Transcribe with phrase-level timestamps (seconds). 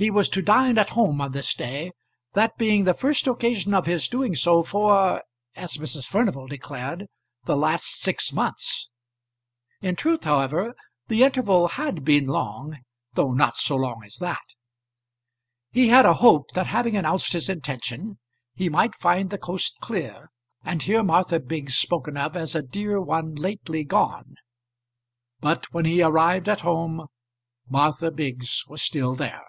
[0.00, 1.90] He was to dine at home on this day,
[2.34, 5.24] that being the first occasion of his doing so for
[5.56, 6.06] as Mrs.
[6.06, 7.08] Furnival declared
[7.46, 8.90] the last six months.
[9.82, 10.76] In truth, however,
[11.08, 12.78] the interval had been long,
[13.14, 14.44] though not so long as that.
[15.72, 18.20] He had a hope that having announced his intention,
[18.54, 20.30] he might find the coast clear
[20.62, 24.36] and hear Martha Biggs spoken of as a dear one lately gone.
[25.40, 27.08] But when he arrived at home
[27.68, 29.42] Martha Biggs was still there.